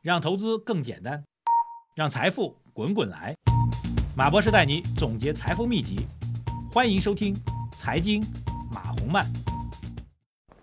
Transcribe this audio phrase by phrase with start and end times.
[0.00, 1.24] 让投资更简单，
[1.96, 3.34] 让财富滚滚来。
[4.16, 6.06] 马博士带你总结财富秘籍，
[6.72, 7.34] 欢迎收听
[7.76, 8.24] 《财经
[8.72, 9.24] 马红漫》。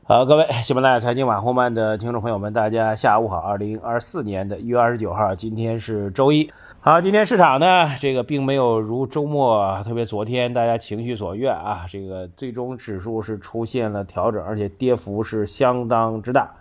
[0.06, 3.40] 好，各位喜马拉雅财经马红漫的听众朋友们，大家下午好。
[3.40, 6.49] 二零二四年的一月二十九号，今天是周一。
[6.79, 16.55] 好，今天市场呢，这个并没有如周末，特别昨天大家情绪所愿啊，这个最终指数是出现了调整，而且跌幅是相当之大。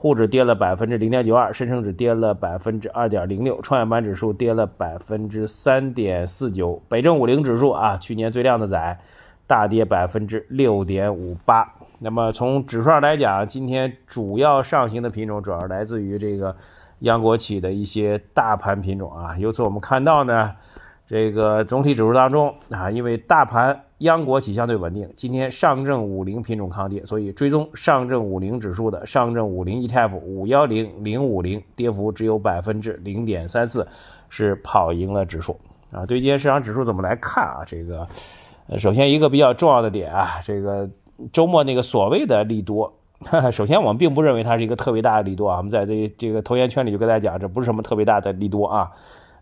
[0.00, 8.98] 沪指跌了百分之零点九二，深成指跌了百分之二点零六，创业板指数跌了百分之三点四九，北证五零指数啊，去年最靓的仔，
[9.48, 11.74] 大跌百分之六点五八。
[11.98, 16.54] 那么从指数上来讲，今天主要上行的品种主要来自于这个
[17.00, 19.36] 央国企的一些大盘品种啊。
[19.36, 20.54] 由此我们看到呢。
[21.08, 33.88] 这个总体指数当中啊，因为大盘央国企相对稳定，今天上证五零品种抗跌，所以追踪上证五零指数的上证五零 ETF 五幺零零五零跌幅只有百分之零点三四，
[34.28, 35.58] 是跑赢了指数
[35.90, 36.04] 啊。
[36.04, 37.64] 对今天市场指数怎么来看啊？
[37.64, 38.06] 这个，
[38.76, 40.86] 首先一个比较重要的点啊，这个
[41.32, 42.92] 周末那个所谓的利多，
[43.50, 45.56] 首先我们并不认为它是一个特别大的利多啊。
[45.56, 48.90] 我们在这这个投研圈里就跟大家讲，这不是什么特别大的利多啊。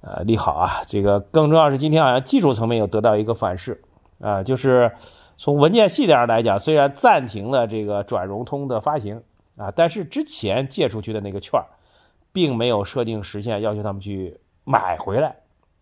[0.07, 0.85] 呃，利好啊！
[0.87, 3.83] 这个更重要是今天好像技术层面有得到一个反噬
[4.21, 4.93] 啊，就是
[5.37, 9.21] 从文件细点上来讲，虽然暂停了这个转融通的发行
[9.57, 11.61] 啊，但是之前借出去的那个券，
[12.33, 15.35] 并没有设定时限要求他们去买回来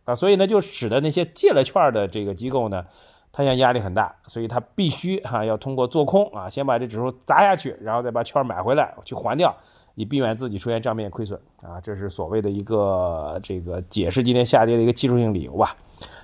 [0.06, 2.86] 啊，所以呢，就使得那些借了券的这个机构呢，
[3.30, 9.54] 他现在压力很大，所以他必须哈要通过做空啊，先把这指数砸下去，然后再把券买回来去还掉。
[9.94, 15.76] 以避免自己出现账面亏损啊，这是所谓的一个这个解释今天下跌的一个技术性理由吧。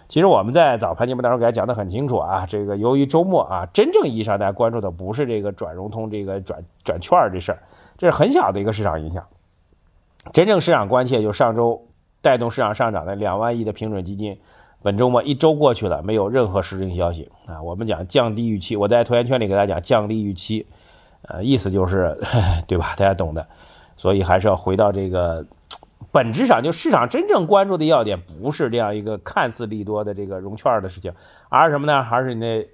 [0.08, 7.62] 其实我们在早盘节目当中给大家讲的很清楚啊，这个由于周末啊，真正意义上大家关注的不是这个转融通这个转转券这事儿，
[7.96, 9.24] 这是很小的一个市场影响。
[10.32, 11.86] 真正市场关切就上周
[12.20, 14.36] 带动市场上涨的两万亿的平准基金，
[14.82, 17.62] 本周末一周过去了，没有任何实质性消息啊。
[17.62, 20.66] 我们讲降低预期，我在投研圈里给大家讲降低预期。
[21.22, 22.16] 呃，意思就是，
[22.66, 22.94] 对吧？
[22.96, 23.46] 大家懂的，
[23.96, 25.44] 所以还是要回到这个
[26.12, 31.12] 本质上，就市场真正关注的要点，不是这样一个看似利多的这个融券的事情，
[31.48, 32.02] 而是什么呢？
[32.02, 32.68] 还是你那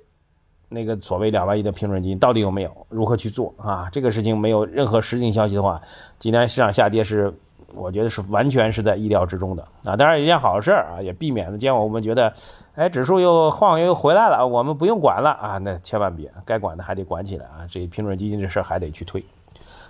[0.68, 2.86] 那个所谓两万亿的平准金到底有没有？
[2.88, 3.88] 如何去做啊？
[3.90, 5.80] 这个事情没有任何实质性消息的话，
[6.18, 7.34] 今天市场下跌是。
[7.74, 12.32] 我觉得是完全是在意料之中的啊，当然一件好事啊，也避免了今天我们觉得，
[12.74, 19.24] 哎，指数又晃悠又回来了，我们不用管了啊，那千万别，该管的还得管起来啊，这平准基金这事儿还得去推，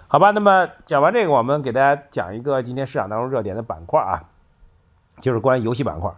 [0.08, 0.30] 好吧？
[0.30, 4.24] 那么讲完这个，我们给大家讲一个今天市场当中热点的板块啊，
[5.20, 6.10] 就是关于游戏板块。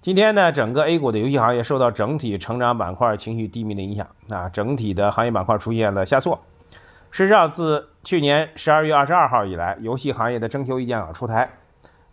[0.00, 6.40] 今天呢，整个 A 股的游戏行业受到整体成长板块情绪低迷的影响啊，整体的行业板块出现了下挫。
[7.10, 11.48] 事实上，自去年十二月二十二号以来，游戏行业的征求意见稿出台，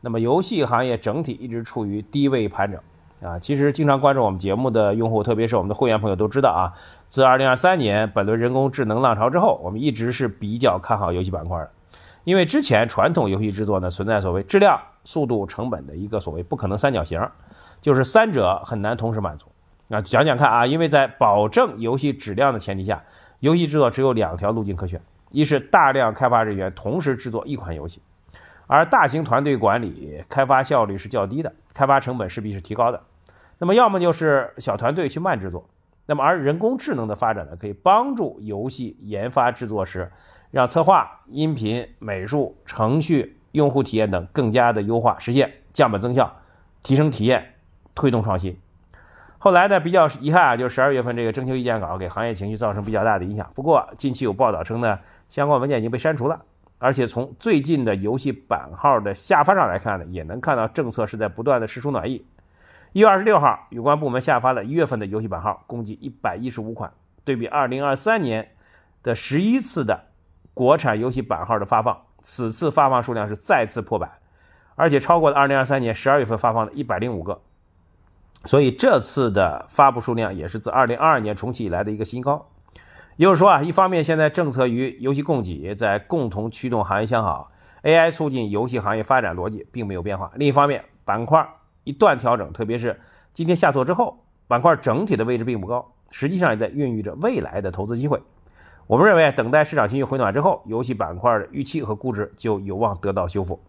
[0.01, 2.79] 那么游戏行业整体一直处于低位盘整
[3.27, 3.39] 啊。
[3.39, 11.71] 其实，经常关注我们节目的用户，特别是我们的会员朋友都知道啊，自二零二三年本轮人工智能浪潮之后，我们一直是比较看好游戏板块的，
[12.23, 17.19] 因为之前传统游戏制作呢存在所谓质量、速度、成本的一个所谓不可能三角形，
[17.81, 19.47] 就是三者很难同时满足。
[19.87, 23.01] 那讲讲看啊，因为在保证游戏质量的前提下。
[23.41, 25.01] 游戏制作只有两条路径可选：
[25.31, 28.01] 一是大量开发人员同时制作一款游戏，
[28.67, 32.99] 而大型团队管理开发效率是较低的，开发成本势必是提高的；
[33.59, 35.69] 那么要么就是小团队去慢制作。
[36.05, 40.11] 那么而人工智能的发展呢，可以帮助游戏研发制作时，
[40.49, 46.37] 让策划、音频、美术、程序、用户体验等更加的优化，实现降本增效，
[46.81, 47.53] 提升体验，
[47.93, 48.57] 推动创新。
[49.41, 53.49] 后来呢，比较遗憾啊，就是十二月份这个征求意见稿给行业情绪造成比较大的影响。
[53.55, 56.41] 不过近期有报道称呢，相关文件已经被删除了，
[56.77, 62.25] 而且从最近的游戏版号的下发上来看呢，也能看到政策是在不断的释出暖意。
[62.91, 66.91] 一月二十六号，有关部门下发了一月份的游戏版号，共计一百一十五款，
[67.23, 68.49] 对比二零二三年
[69.01, 70.07] 的十一次的
[70.53, 74.19] 国产游戏版号的发放，此次发放数量是再次破百，
[74.75, 77.39] 而且超过了二零二三年十二月份发放的一百零五个。
[78.45, 82.49] 所以这次的发布数量也是自二零二二年重启以来的一个新高。
[83.17, 87.51] 也就是说啊，一方面现在政策与游戏供给在共同驱动行业向好
[87.83, 91.45] ，AI 促进游戏行业发展逻辑并没有变化；另一方面，板块
[91.83, 92.97] 一段调整，特别是
[93.33, 98.21] 今天下挫之后，板块整体的位置并不高，实际上也在孕育着未来的投资机会。
[98.87, 103.61] 我们认为，等待市场情绪回暖之后，游戏板块的预期和估值就有望得到修复。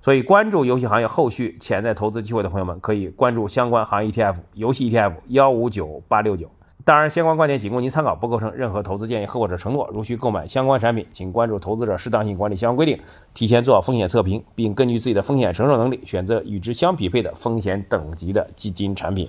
[0.00, 6.48] 所以，关注游戏行业后续潜在投资机会的朋友们，可以关注相关行业 ETF 游戏 ETF 幺五九八六九。
[6.84, 9.90] 当然，相关观点仅供您参考，不构成任何投资建议或者承诺。
[9.92, 12.98] 如需购买相关产品，请关注投资者适当性管理相关规定，
[13.34, 19.28] 提前做好风险测评，并根据自己的风险承受能力，选择与之相匹配的风险等级的基金产品。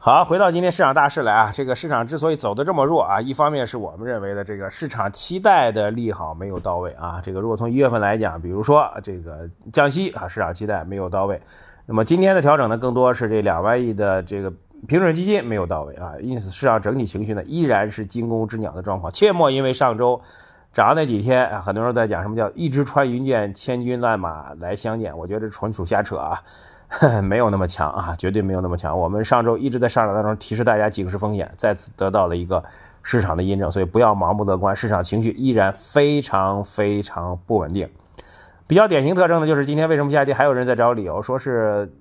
[0.00, 7.20] 好，回到今天市场大势来啊，这个市场之所以走得这么弱啊，一方面是我们认为的这个市场期待的利好没有到位啊。
[7.20, 11.40] 这个如果从一月份来讲，比如说这个降息啊，市场期待没有到位。
[11.84, 14.48] 那么今天的调整呢，更多是这两万亿的这个
[14.86, 19.12] 平准基金没有到位啊，因此市场整体情绪呢依然是惊弓之鸟的状况。
[19.12, 20.20] 切莫因为上周
[20.72, 26.40] 涨那几天啊，很多人在讲什么叫一支穿云箭，千军万马来相见，我觉得纯属瞎扯啊。
[27.22, 28.98] 没有那么强啊，绝对没有那么强。
[28.98, 32.64] 我们上周一直在上涨当中提示大家警示风险，再次得到了一个
[33.02, 37.88] 市场的印证，所以不要盲目乐观，市场情绪依然非常非常不稳定。
[38.66, 41.92] 比较典型特征呢，就是今天为什么下跌，还有人在找理由，说是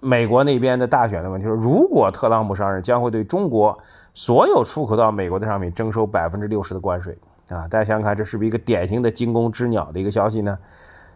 [0.00, 1.46] 美国那边的大选的问题。
[1.46, 3.76] 说如果特朗普上任，将会对中国
[4.14, 7.16] 所有出口到美国的商品征收百分之六十的关税
[7.48, 7.66] 啊！
[7.68, 10.58] 大家想想看，这是不是一个典型的惊弓之鸟的一个消息呢？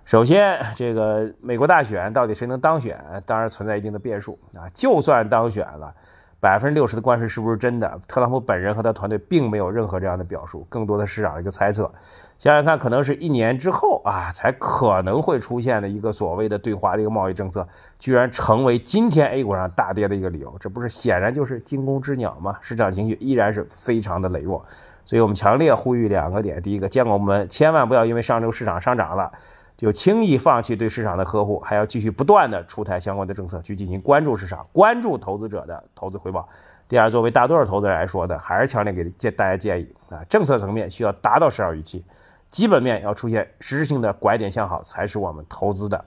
[0.06, 4.70] 首先，这个美国大选到底谁能当选，当然存在一定的变数啊。
[4.72, 5.92] 就算当选了，
[6.38, 8.00] 百分之六十的关税是不是真的？
[8.06, 11.92] 特朗普本人和他团队并没有任何这样的表述，更多的市场一个猜测。
[12.38, 17.66] 想想看，可能是一年之后啊，才可能会出现的一个所谓的对华的一个贸易政策，
[17.98, 22.56] 居然成为今天 A 股上大跌的一个理由，这不是显然就是惊弓之鸟吗？
[22.60, 24.64] 市场情绪依然是非常的羸弱，
[25.04, 29.32] 所以我们强烈呼吁两个点：第一个，监管部门千万不要因为上周市场上涨了。
[29.76, 36.48] 就轻易放弃对市场的呵护，还要继续不断的出台相关的政策去进行关注市场、关注投资者的投资回报。
[36.88, 42.04] 第二，作为大多数投资人来说的，还是强烈给建大家建议啊，政策层面需要达到市场预期，
[42.48, 46.04] 基本面要出现实质性的拐点向好，才是我们投资的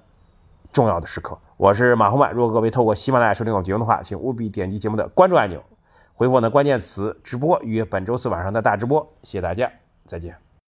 [0.72, 1.38] 重要的时刻。
[1.58, 5.62] 我是马红曼，如果各位透过喜马拉雅收听我节目的话，请务必点击节目的关注按钮，
[6.14, 9.06] 回复我的关键词“直播”预约本周四晚上的大直播。
[9.22, 9.70] 谢谢大家，
[10.08, 10.49] 再见。